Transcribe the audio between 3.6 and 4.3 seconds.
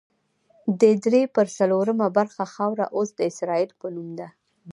په نوم ده.